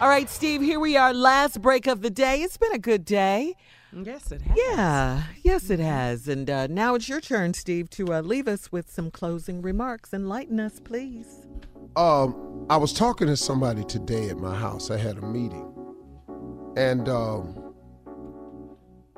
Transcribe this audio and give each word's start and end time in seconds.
All 0.00 0.08
right, 0.08 0.30
Steve, 0.30 0.60
here 0.60 0.78
we 0.78 0.96
are. 0.96 1.12
Last 1.12 1.60
break 1.60 1.88
of 1.88 2.02
the 2.02 2.10
day. 2.10 2.42
It's 2.42 2.56
been 2.56 2.70
a 2.70 2.78
good 2.78 3.04
day. 3.04 3.56
Yes, 3.92 4.30
it 4.30 4.40
has. 4.42 4.56
Yeah, 4.56 5.24
yes, 5.42 5.70
it 5.70 5.80
has. 5.80 6.28
And 6.28 6.48
uh, 6.48 6.68
now 6.68 6.94
it's 6.94 7.08
your 7.08 7.20
turn, 7.20 7.52
Steve, 7.52 7.90
to 7.90 8.14
uh, 8.14 8.20
leave 8.20 8.46
us 8.46 8.70
with 8.70 8.88
some 8.88 9.10
closing 9.10 9.60
remarks. 9.60 10.14
Enlighten 10.14 10.60
us, 10.60 10.78
please. 10.78 11.44
Um, 11.96 12.64
I 12.70 12.76
was 12.76 12.92
talking 12.92 13.26
to 13.26 13.36
somebody 13.36 13.82
today 13.82 14.28
at 14.28 14.36
my 14.36 14.54
house. 14.54 14.92
I 14.92 14.98
had 14.98 15.18
a 15.18 15.22
meeting. 15.22 15.74
And 16.76 17.08
um, 17.08 17.74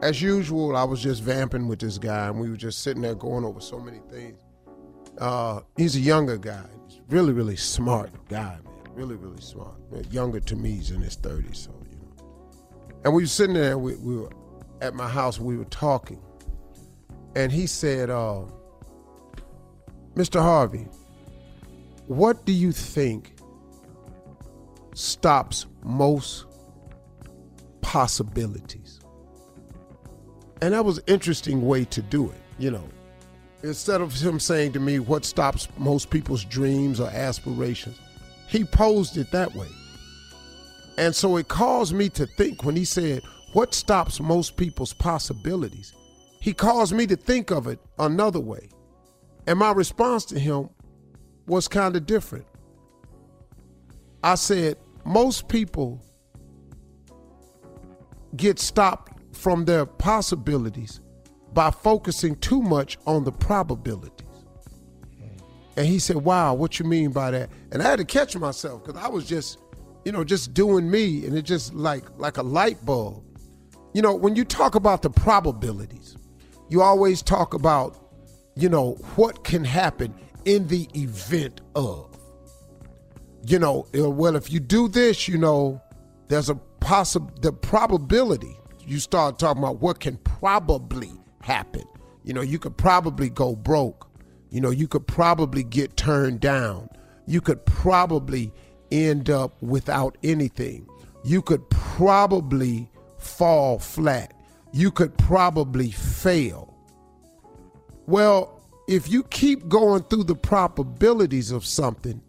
as 0.00 0.22
usual, 0.22 0.78
I 0.78 0.84
was 0.84 1.02
just 1.02 1.22
vamping 1.22 1.68
with 1.68 1.80
this 1.80 1.98
guy, 1.98 2.28
and 2.28 2.40
we 2.40 2.48
were 2.48 2.56
just 2.56 2.82
sitting 2.82 3.02
there 3.02 3.14
going 3.14 3.44
over 3.44 3.60
so 3.60 3.78
many 3.78 4.00
things. 4.10 4.40
Uh, 5.18 5.60
he's 5.76 5.94
a 5.94 6.00
younger 6.00 6.38
guy. 6.38 6.64
He's 6.88 7.02
really, 7.10 7.34
really 7.34 7.56
smart 7.56 8.12
guy, 8.30 8.56
man 8.64 8.79
really, 9.00 9.14
really 9.14 9.40
smart. 9.40 9.72
Younger 10.10 10.40
to 10.40 10.56
me, 10.56 10.72
he's 10.72 10.90
in 10.90 11.00
his 11.00 11.16
30s, 11.16 11.56
so, 11.56 11.70
you 11.90 11.96
know. 11.96 13.00
And 13.02 13.14
we 13.14 13.22
were 13.22 13.26
sitting 13.26 13.54
there, 13.54 13.78
we, 13.78 13.96
we 13.96 14.16
were 14.18 14.30
at 14.82 14.92
my 14.92 15.08
house, 15.08 15.40
we 15.40 15.56
were 15.56 15.64
talking. 15.64 16.20
And 17.34 17.50
he 17.50 17.66
said, 17.66 18.10
uh, 18.10 18.42
Mr. 20.14 20.42
Harvey, 20.42 20.86
what 22.08 22.44
do 22.44 22.52
you 22.52 22.72
think 22.72 23.36
stops 24.92 25.64
most 25.82 26.44
possibilities? 27.80 29.00
And 30.60 30.74
that 30.74 30.84
was 30.84 30.98
an 30.98 31.04
interesting 31.06 31.66
way 31.66 31.86
to 31.86 32.02
do 32.02 32.28
it, 32.28 32.40
you 32.58 32.70
know. 32.70 32.86
Instead 33.62 34.02
of 34.02 34.12
him 34.12 34.38
saying 34.38 34.72
to 34.72 34.80
me, 34.80 34.98
what 34.98 35.24
stops 35.24 35.68
most 35.78 36.10
people's 36.10 36.44
dreams 36.44 37.00
or 37.00 37.08
aspirations, 37.08 37.96
he 38.50 38.64
posed 38.64 39.16
it 39.16 39.30
that 39.30 39.54
way. 39.54 39.68
And 40.98 41.14
so 41.14 41.36
it 41.36 41.46
caused 41.46 41.94
me 41.94 42.08
to 42.10 42.26
think 42.26 42.64
when 42.64 42.74
he 42.74 42.84
said, 42.84 43.22
What 43.52 43.74
stops 43.74 44.20
most 44.20 44.56
people's 44.56 44.92
possibilities? 44.92 45.94
He 46.40 46.52
caused 46.52 46.92
me 46.92 47.06
to 47.06 47.16
think 47.16 47.50
of 47.50 47.68
it 47.68 47.78
another 47.98 48.40
way. 48.40 48.68
And 49.46 49.58
my 49.58 49.70
response 49.70 50.24
to 50.26 50.38
him 50.38 50.68
was 51.46 51.68
kind 51.68 51.94
of 51.94 52.06
different. 52.06 52.44
I 54.24 54.34
said, 54.34 54.78
Most 55.04 55.48
people 55.48 56.02
get 58.36 58.58
stopped 58.58 59.12
from 59.32 59.64
their 59.64 59.86
possibilities 59.86 61.00
by 61.54 61.70
focusing 61.70 62.34
too 62.36 62.62
much 62.62 62.98
on 63.06 63.22
the 63.22 63.32
probability. 63.32 64.24
And 65.80 65.88
he 65.88 65.98
said, 65.98 66.16
Wow, 66.16 66.52
what 66.52 66.78
you 66.78 66.84
mean 66.84 67.10
by 67.10 67.30
that? 67.30 67.48
And 67.72 67.80
I 67.80 67.88
had 67.88 68.00
to 68.00 68.04
catch 68.04 68.36
myself 68.36 68.84
because 68.84 69.02
I 69.02 69.08
was 69.08 69.26
just, 69.26 69.56
you 70.04 70.12
know, 70.12 70.24
just 70.24 70.52
doing 70.52 70.90
me 70.90 71.24
and 71.24 71.34
it 71.34 71.40
just 71.40 71.72
like 71.72 72.04
like 72.18 72.36
a 72.36 72.42
light 72.42 72.84
bulb. 72.84 73.24
You 73.94 74.02
know, 74.02 74.14
when 74.14 74.36
you 74.36 74.44
talk 74.44 74.74
about 74.74 75.00
the 75.00 75.08
probabilities, 75.08 76.18
you 76.68 76.82
always 76.82 77.22
talk 77.22 77.54
about, 77.54 77.96
you 78.56 78.68
know, 78.68 78.92
what 79.16 79.42
can 79.42 79.64
happen 79.64 80.12
in 80.44 80.68
the 80.68 80.86
event 80.94 81.62
of. 81.74 82.14
You 83.46 83.58
know, 83.58 83.86
uh, 83.98 84.10
well, 84.10 84.36
if 84.36 84.52
you 84.52 84.60
do 84.60 84.86
this, 84.86 85.28
you 85.28 85.38
know, 85.38 85.80
there's 86.28 86.50
a 86.50 86.56
possible 86.56 87.32
the 87.40 87.54
probability. 87.54 88.54
You 88.86 88.98
start 88.98 89.38
talking 89.38 89.62
about 89.62 89.80
what 89.80 89.98
can 89.98 90.18
probably 90.18 91.12
happen. 91.40 91.84
You 92.22 92.34
know, 92.34 92.42
you 92.42 92.58
could 92.58 92.76
probably 92.76 93.30
go 93.30 93.56
broke 93.56 94.09
you 94.50 94.60
know, 94.60 94.70
you 94.70 94.88
could 94.88 95.06
probably 95.06 95.62
get 95.62 95.96
turned 95.96 96.40
down. 96.40 96.88
You 97.26 97.40
could 97.40 97.64
probably 97.64 98.52
end 98.90 99.30
up 99.30 99.60
without 99.62 100.18
anything. 100.22 100.88
You 101.24 101.40
could 101.40 101.68
probably 101.70 102.90
fall 103.18 103.78
flat. 103.78 104.34
You 104.72 104.90
could 104.90 105.16
probably 105.18 105.90
fail. 105.92 106.76
Well, 108.06 108.60
if 108.88 109.08
you 109.08 109.22
keep 109.24 109.68
going 109.68 110.02
through 110.04 110.24
the 110.24 110.34
probabilities 110.34 111.52
of 111.52 111.64
something, 111.64 112.20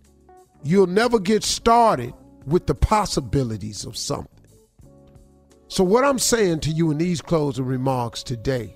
you'll 0.64 0.88
never 0.88 1.18
get 1.18 1.44
started 1.44 2.14
with 2.46 2.68
the 2.68 2.76
possibilities 2.76 3.86
of 3.86 3.98
something. 3.98 4.28
So, 5.68 5.84
what 5.84 6.04
I'm 6.04 6.20
saying 6.20 6.60
to 6.62 6.70
you 6.70 6.92
in 6.92 6.98
these 6.98 7.22
closing 7.22 7.66
remarks 7.66 8.22
today 8.22 8.76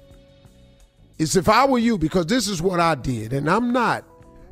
is 1.18 1.36
if 1.36 1.48
I 1.50 1.66
were 1.66 1.80
you, 1.80 1.98
because 1.98 2.26
this 2.28 2.48
is 2.48 2.62
what 2.62 2.80
I 2.80 2.96
did, 2.96 3.34
and 3.34 3.50
I'm 3.50 3.72
not, 3.72 4.06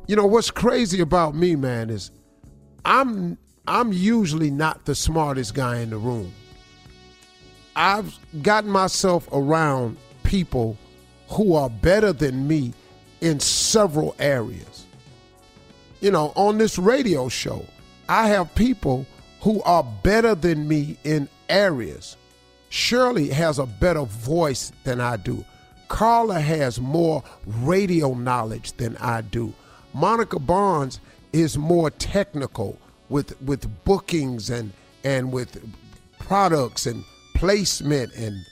You 0.06 0.16
know 0.16 0.26
what's 0.26 0.50
crazy 0.50 1.00
about 1.00 1.34
me, 1.34 1.56
man, 1.56 1.88
is 1.88 2.10
I'm 2.84 3.38
I'm 3.66 3.92
usually 3.92 4.50
not 4.50 4.84
the 4.84 4.94
smartest 4.94 5.54
guy 5.54 5.78
in 5.78 5.90
the 5.90 5.96
room. 5.96 6.32
I've 7.74 8.18
gotten 8.42 8.70
myself 8.70 9.26
around 9.32 9.96
people 10.22 10.76
who 11.28 11.54
are 11.54 11.70
better 11.70 12.12
than 12.12 12.46
me 12.46 12.74
in 13.22 13.40
several 13.40 14.14
areas. 14.18 14.84
You 16.00 16.10
know, 16.10 16.32
on 16.36 16.58
this 16.58 16.78
radio 16.78 17.30
show, 17.30 17.64
I 18.08 18.28
have 18.28 18.54
people 18.54 19.06
who 19.40 19.62
are 19.62 19.82
better 20.02 20.34
than 20.34 20.68
me 20.68 20.98
in 21.04 21.28
areas. 21.48 22.18
Shirley 22.68 23.28
has 23.30 23.58
a 23.58 23.66
better 23.66 24.02
voice 24.04 24.70
than 24.84 25.00
I 25.00 25.16
do. 25.16 25.42
Carla 25.94 26.40
has 26.40 26.80
more 26.80 27.22
radio 27.46 28.14
knowledge 28.14 28.72
than 28.72 28.96
I 28.96 29.20
do. 29.20 29.54
Monica 29.92 30.40
Barnes 30.40 30.98
is 31.32 31.56
more 31.56 31.88
technical 31.88 32.80
with 33.08 33.40
with 33.40 33.84
bookings 33.84 34.50
and 34.50 34.72
and 35.04 35.30
with 35.30 35.56
products 36.18 36.86
and 36.86 37.04
placement 37.36 38.12
and 38.16 38.44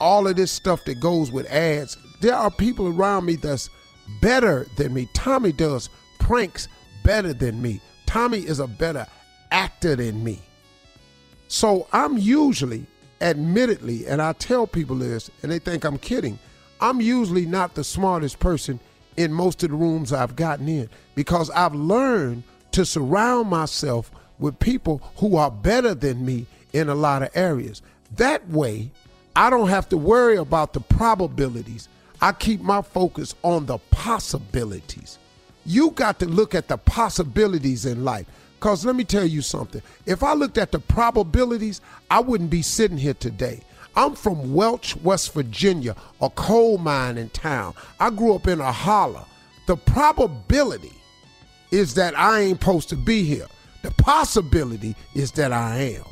all 0.00 0.28
of 0.28 0.36
this 0.36 0.52
stuff 0.52 0.84
that 0.84 1.00
goes 1.00 1.32
with 1.32 1.50
ads. 1.50 1.96
There 2.20 2.36
are 2.36 2.48
people 2.48 2.86
around 2.86 3.24
me 3.24 3.34
that's 3.34 3.68
better 4.22 4.64
than 4.76 4.94
me. 4.94 5.08
Tommy 5.14 5.50
does 5.50 5.90
pranks 6.20 6.68
better 7.02 7.32
than 7.32 7.60
me. 7.60 7.80
Tommy 8.06 8.38
is 8.38 8.60
a 8.60 8.68
better 8.68 9.08
actor 9.50 9.96
than 9.96 10.22
me. 10.22 10.38
So 11.48 11.88
I'm 11.92 12.18
usually, 12.18 12.86
admittedly, 13.20 14.06
and 14.06 14.22
I 14.22 14.32
tell 14.34 14.68
people 14.68 14.94
this, 14.94 15.28
and 15.42 15.50
they 15.50 15.58
think 15.58 15.82
I'm 15.82 15.98
kidding, 15.98 16.38
I'm 16.80 17.00
usually 17.00 17.46
not 17.46 17.74
the 17.74 17.84
smartest 17.84 18.38
person 18.38 18.80
in 19.16 19.32
most 19.32 19.62
of 19.64 19.70
the 19.70 19.76
rooms 19.76 20.12
I've 20.12 20.36
gotten 20.36 20.68
in 20.68 20.88
because 21.14 21.50
I've 21.50 21.74
learned 21.74 22.44
to 22.72 22.84
surround 22.84 23.48
myself 23.48 24.10
with 24.38 24.58
people 24.60 25.02
who 25.16 25.36
are 25.36 25.50
better 25.50 25.94
than 25.94 26.24
me 26.24 26.46
in 26.72 26.88
a 26.88 26.94
lot 26.94 27.22
of 27.22 27.30
areas. 27.34 27.82
That 28.16 28.48
way, 28.48 28.90
I 29.34 29.50
don't 29.50 29.68
have 29.68 29.88
to 29.90 29.96
worry 29.96 30.36
about 30.36 30.72
the 30.72 30.80
probabilities. 30.80 31.88
I 32.20 32.32
keep 32.32 32.60
my 32.60 32.82
focus 32.82 33.34
on 33.42 33.66
the 33.66 33.78
possibilities. 33.90 35.18
You 35.66 35.90
got 35.90 36.18
to 36.20 36.26
look 36.26 36.54
at 36.54 36.68
the 36.68 36.78
possibilities 36.78 37.86
in 37.86 38.04
life. 38.04 38.26
Because 38.58 38.84
let 38.84 38.96
me 38.96 39.04
tell 39.04 39.24
you 39.24 39.40
something. 39.40 39.82
If 40.04 40.24
I 40.24 40.32
looked 40.32 40.58
at 40.58 40.72
the 40.72 40.80
probabilities, 40.80 41.80
I 42.10 42.18
wouldn't 42.18 42.50
be 42.50 42.62
sitting 42.62 42.98
here 42.98 43.14
today. 43.14 43.60
I'm 43.98 44.14
from 44.14 44.54
Welch, 44.54 44.94
West 44.98 45.34
Virginia, 45.34 45.96
a 46.20 46.30
coal 46.30 46.78
mine 46.78 47.18
in 47.18 47.30
town. 47.30 47.74
I 47.98 48.10
grew 48.10 48.32
up 48.32 48.46
in 48.46 48.60
a 48.60 48.70
holler. 48.70 49.24
The 49.66 49.76
probability 49.76 50.92
is 51.72 51.94
that 51.94 52.16
I 52.16 52.42
ain't 52.42 52.60
supposed 52.60 52.88
to 52.90 52.96
be 52.96 53.24
here. 53.24 53.48
The 53.82 53.90
possibility 53.90 54.94
is 55.16 55.32
that 55.32 55.52
I 55.52 55.78
am. 55.96 56.04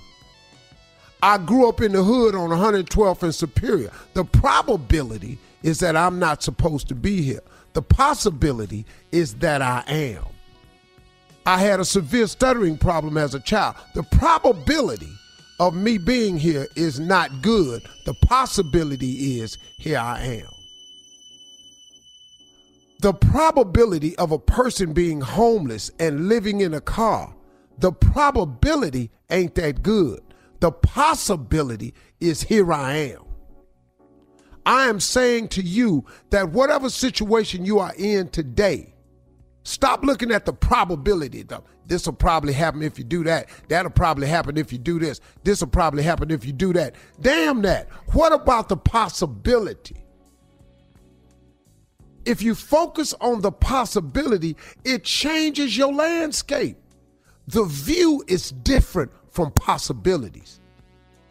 I 1.23 1.38
grew 1.38 1.69
up 1.69 1.81
in 1.81 1.93
the 1.93 2.03
hood 2.03 2.35
on 2.35 2.50
112th 2.50 3.23
and 3.23 3.33
Superior. 3.33 3.93
The 4.15 4.25
probability 4.25 5.38
is 5.62 5.79
that 5.79 5.94
I'm 5.94 6.19
not 6.19 6.43
supposed 6.43 6.88
to 6.88 6.97
be 6.97 7.23
here. 7.23 7.41
The 7.75 7.83
possibility 7.83 8.85
is 9.12 9.35
that 9.37 9.62
I 9.62 9.85
am. 9.87 10.25
I 11.47 11.59
had 11.59 11.79
a 11.79 11.85
severe 11.85 12.27
stuttering 12.27 12.79
problem 12.79 13.17
as 13.17 13.37
a 13.37 13.41
child. 13.41 13.77
The 13.94 14.03
probability 14.03 15.12
of 15.58 15.75
me 15.75 15.99
being 15.99 16.37
here 16.37 16.67
is 16.76 17.00
not 17.00 17.43
good. 17.43 17.82
The 18.05 18.14
possibility 18.14 19.41
is 19.41 19.58
here 19.79 19.99
I 19.99 20.20
am. 20.20 20.49
The 23.00 23.12
probability 23.12 24.17
of 24.17 24.32
a 24.32 24.38
person 24.38 24.93
being 24.93 25.20
homeless 25.20 25.91
and 25.99 26.29
living 26.29 26.61
in 26.61 26.75
a 26.75 26.81
car, 26.81 27.35
the 27.79 27.93
probability 27.93 29.11
ain't 29.31 29.55
that 29.56 29.82
good. 29.82 30.20
The 30.61 30.73
possibility 30.73 31.94
is 32.20 32.43
here 32.43 32.73
I 32.73 32.94
am. 32.94 33.23
I 34.64 34.88
am 34.88 34.99
saying 34.99 35.49
to 35.49 35.62
you 35.62 36.05
that 36.31 36.50
whatever 36.50 36.91
situation 36.91 37.64
you 37.64 37.79
are 37.79 37.93
in 37.97 38.29
today, 38.31 38.94
stop 39.67 40.05
looking 40.05 40.31
at 40.31 40.45
the 40.47 40.53
probability. 40.53 41.43
Though. 41.43 41.65
This 41.87 42.07
will 42.07 42.15
probably 42.15 42.53
happen 42.53 42.83
if 42.83 42.99
you 42.99 43.05
do 43.05 43.25
that. 43.25 43.49
That'll 43.69 43.91
probably 43.91 44.27
happen 44.27 44.57
if 44.57 44.73
you 44.73 44.79
do 44.79 44.99
this. 44.99 45.21
This 45.45 45.61
will 45.61 45.69
probably 45.69 46.03
happen 46.03 46.31
if 46.31 46.45
you 46.45 46.53
do 46.53 46.73
that. 46.73 46.95
Damn 47.21 47.63
that. 47.63 47.89
What 48.13 48.33
about 48.33 48.69
the 48.69 48.77
possibility? 48.77 50.03
If 52.25 52.43
you 52.43 52.57
focus 52.57 53.15
on 53.21 53.41
the 53.41 53.53
possibility, 53.53 54.57
it 54.85 55.05
changes 55.05 55.77
your 55.77 55.93
landscape. 55.93 56.77
The 57.47 57.65
view 57.65 58.25
is 58.27 58.51
different 58.51 59.12
from 59.31 59.53
possibilities. 59.53 60.59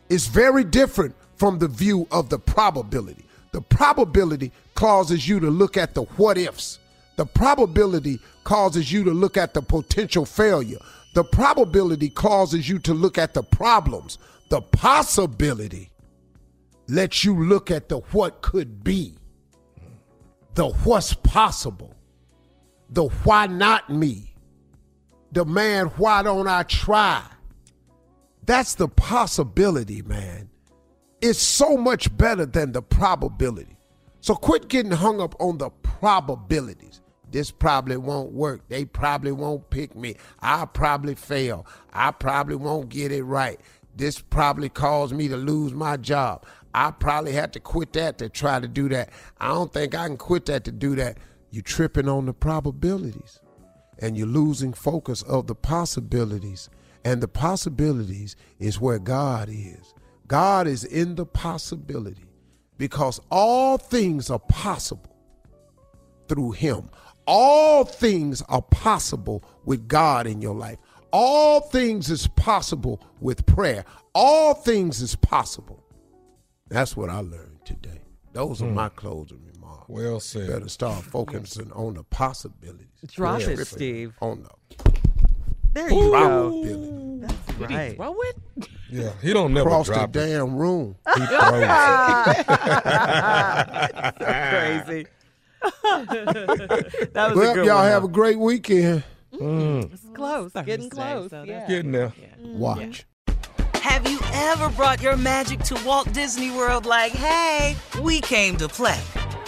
It's 0.09 0.27
very 0.27 0.63
different 0.63 1.15
from 1.35 1.59
the 1.59 1.67
view 1.67 2.07
of 2.11 2.29
the 2.29 2.39
probability. 2.39 3.25
The 3.51 3.61
probability 3.61 4.53
causes 4.75 5.27
you 5.27 5.41
to 5.41 5.49
look 5.49 5.75
at 5.75 5.93
the 5.93 6.03
what 6.03 6.37
ifs. 6.37 6.79
The 7.15 7.25
probability 7.25 8.19
causes 8.43 8.91
you 8.91 9.03
to 9.05 9.11
look 9.11 9.37
at 9.37 9.53
the 9.53 9.61
potential 9.61 10.25
failure. 10.25 10.79
The 11.13 11.23
probability 11.23 12.09
causes 12.09 12.67
you 12.67 12.79
to 12.79 12.93
look 12.93 13.17
at 13.17 13.33
the 13.33 13.43
problems. 13.43 14.17
The 14.49 14.61
possibility 14.61 15.91
lets 16.87 17.23
you 17.23 17.43
look 17.43 17.71
at 17.71 17.89
the 17.89 17.99
what 18.11 18.41
could 18.41 18.83
be, 18.83 19.15
the 20.53 20.69
what's 20.69 21.13
possible, 21.13 21.93
the 22.89 23.05
why 23.23 23.47
not 23.47 23.89
me, 23.89 24.35
the 25.31 25.45
man, 25.45 25.87
why 25.97 26.21
don't 26.21 26.47
I 26.47 26.63
try? 26.63 27.23
That's 28.45 28.75
the 28.75 28.87
possibility, 28.87 30.01
man. 30.03 30.49
It's 31.21 31.39
so 31.39 31.77
much 31.77 32.15
better 32.15 32.45
than 32.45 32.71
the 32.71 32.81
probability. 32.81 33.77
So 34.21 34.35
quit 34.35 34.67
getting 34.67 34.91
hung 34.91 35.19
up 35.19 35.35
on 35.39 35.57
the 35.57 35.69
probabilities. 35.69 37.01
This 37.35 37.51
probably 37.51 37.97
won't 37.97 38.31
work. 38.31 38.61
They 38.69 38.85
probably 38.85 39.33
won't 39.33 39.69
pick 39.69 39.93
me. 39.93 40.15
I'll 40.39 40.67
probably 40.67 41.15
fail. 41.15 41.67
I 41.91 42.11
probably 42.11 42.55
won't 42.55 42.87
get 42.87 43.11
it 43.11 43.23
right. 43.23 43.59
This 43.93 44.21
probably 44.21 44.69
caused 44.69 45.13
me 45.13 45.27
to 45.27 45.35
lose 45.35 45.73
my 45.73 45.97
job. 45.97 46.45
I 46.73 46.91
probably 46.91 47.33
had 47.33 47.51
to 47.51 47.59
quit 47.59 47.91
that 47.91 48.19
to 48.19 48.29
try 48.29 48.61
to 48.61 48.69
do 48.69 48.87
that. 48.87 49.09
I 49.37 49.49
don't 49.49 49.73
think 49.73 49.93
I 49.93 50.07
can 50.07 50.15
quit 50.15 50.45
that 50.45 50.63
to 50.63 50.71
do 50.71 50.95
that. 50.95 51.17
You're 51.51 51.61
tripping 51.61 52.07
on 52.07 52.25
the 52.25 52.33
probabilities 52.33 53.41
and 53.99 54.17
you're 54.17 54.27
losing 54.27 54.71
focus 54.71 55.21
of 55.21 55.47
the 55.47 55.55
possibilities 55.55 56.69
and 57.03 57.21
the 57.21 57.27
possibilities 57.27 58.37
is 58.59 58.79
where 58.79 58.97
God 58.97 59.49
is. 59.51 59.93
God 60.25 60.67
is 60.67 60.85
in 60.85 61.15
the 61.15 61.25
possibility 61.25 62.29
because 62.77 63.19
all 63.29 63.77
things 63.77 64.29
are 64.29 64.39
possible 64.39 65.17
through 66.27 66.51
Him. 66.51 66.89
All 67.27 67.85
things 67.85 68.41
are 68.49 68.61
possible 68.61 69.43
with 69.65 69.87
God 69.87 70.27
in 70.27 70.41
your 70.41 70.55
life. 70.55 70.77
All 71.11 71.61
things 71.61 72.09
is 72.09 72.27
possible 72.27 73.01
with 73.19 73.45
prayer. 73.45 73.85
All 74.13 74.53
things 74.53 75.01
is 75.01 75.15
possible. 75.15 75.83
That's 76.69 76.95
what 76.97 77.09
I 77.09 77.19
learned 77.19 77.59
today. 77.65 78.01
Those 78.33 78.61
are 78.61 78.67
Hmm. 78.67 78.73
my 78.75 78.89
closing 78.89 79.39
remarks. 79.53 79.85
Well 79.87 80.19
said. 80.19 80.49
Better 80.49 80.67
start 80.69 81.03
focusing 81.03 81.71
on 81.71 81.93
the 81.95 82.03
possibilities. 82.03 82.87
Drop 83.07 83.39
it, 83.39 83.45
Tripping 83.45 83.65
Steve. 83.65 84.13
On 84.21 84.43
the 84.43 84.49
There 85.73 85.89
you 85.89 85.95
go. 85.95 86.09
probability. 86.11 86.91
That's 87.21 87.59
right. 87.71 87.95
Throw 87.95 88.15
it. 88.21 88.35
Yeah, 88.91 89.11
he 89.21 89.33
don't 89.33 89.53
never 89.53 89.69
Across 89.69 89.87
the 89.87 90.03
it. 90.03 90.11
damn 90.11 90.55
room. 90.55 90.95
He 91.15 91.25
throws 91.25 91.63
it. 91.63 92.45
so 94.19 94.83
crazy. 94.85 95.07
that 95.83 97.13
was 97.13 97.37
a 97.37 97.39
Well, 97.39 97.53
good 97.53 97.65
y'all 97.65 97.75
one, 97.77 97.85
have 97.91 98.03
though. 98.03 98.07
a 98.07 98.11
great 98.11 98.39
weekend. 98.39 99.03
Mm-hmm. 99.33 99.45
Mm-hmm. 99.45 99.79
Mm. 99.87 99.93
It's 99.93 100.05
close. 100.13 100.51
Starting 100.51 100.65
Getting 100.75 100.89
close. 100.89 101.29
so. 101.29 101.43
Yeah. 101.43 101.67
Getting 101.67 101.91
there. 101.91 102.07
Mm-hmm. 102.09 102.45
Mm. 102.45 102.57
Watch. 102.57 103.05
Have 103.81 104.09
you 104.09 104.19
ever 104.33 104.69
brought 104.69 105.01
your 105.01 105.15
magic 105.17 105.59
to 105.63 105.75
Walt 105.85 106.11
Disney 106.13 106.51
World 106.51 106.85
like, 106.85 107.11
hey, 107.11 107.75
we 108.01 108.19
came 108.21 108.57
to 108.57 108.67
play? 108.67 108.99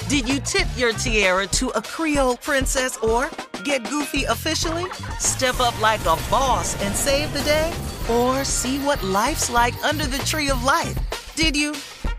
Did 0.10 0.30
you 0.30 0.40
tip 0.40 0.68
your 0.78 0.94
tiara 0.94 1.48
to 1.48 1.70
a 1.70 1.82
Creole 1.82 2.38
princess 2.38 2.98
or 2.98 3.30
get 3.64 3.90
goofy 3.90 4.24
officially? 4.26 4.86
Step 5.20 5.60
up 5.60 5.80
like 5.82 6.00
a 6.02 6.16
boss 6.30 6.82
and 6.84 6.96
save 6.96 7.34
the 7.34 7.42
day? 7.42 7.74
Or 8.10 8.44
see 8.46 8.80
what 8.80 9.04
life's 9.04 9.50
like 9.50 9.74
under 9.84 10.06
the 10.06 10.20
tree 10.20 10.50
of 10.50 10.64
life? 10.64 10.98
Did 11.36 11.58
you? 11.58 11.72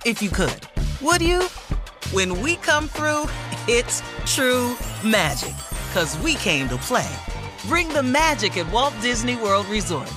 If 0.05 0.21
you 0.21 0.29
could. 0.31 0.61
Would 1.01 1.23
you? 1.23 1.43
When 2.13 2.41
we 2.43 2.57
come 2.57 2.89
through, 2.89 3.25
it's 3.69 4.03
true 4.25 4.77
magic. 5.05 5.55
Cause 5.93 6.19
we 6.19 6.35
came 6.37 6.69
to 6.69 6.77
play. 6.79 7.09
Bring 7.67 7.89
the 7.89 8.03
magic 8.03 8.57
at 8.57 8.71
Walt 8.73 8.95
Disney 9.01 9.37
World 9.37 9.67
Resort. 9.67 10.13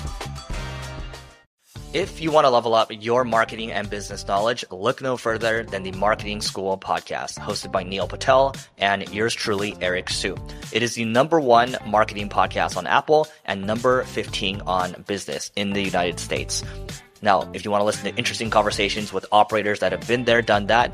If 1.93 2.21
you 2.21 2.31
want 2.31 2.45
to 2.45 2.49
level 2.49 2.73
up 2.73 2.89
your 2.89 3.25
marketing 3.25 3.73
and 3.73 3.89
business 3.89 4.25
knowledge, 4.25 4.63
look 4.71 5.01
no 5.01 5.17
further 5.17 5.63
than 5.65 5.83
the 5.83 5.91
Marketing 5.91 6.39
School 6.39 6.77
podcast, 6.77 7.37
hosted 7.37 7.73
by 7.73 7.83
Neil 7.83 8.07
Patel 8.07 8.55
and 8.77 9.13
yours 9.13 9.33
truly, 9.33 9.75
Eric 9.81 10.09
Siu. 10.09 10.37
It 10.71 10.83
is 10.83 10.95
the 10.95 11.03
number 11.03 11.41
one 11.41 11.75
marketing 11.85 12.29
podcast 12.29 12.77
on 12.77 12.87
Apple 12.87 13.27
and 13.43 13.67
number 13.67 14.03
15 14.03 14.61
on 14.61 15.03
business 15.05 15.51
in 15.57 15.73
the 15.73 15.81
United 15.83 16.17
States. 16.17 16.63
Now, 17.21 17.51
if 17.53 17.65
you 17.65 17.71
want 17.71 17.81
to 17.81 17.85
listen 17.85 18.05
to 18.05 18.17
interesting 18.17 18.49
conversations 18.49 19.11
with 19.11 19.25
operators 19.33 19.79
that 19.79 19.91
have 19.91 20.07
been 20.07 20.23
there, 20.23 20.41
done 20.41 20.67
that, 20.67 20.93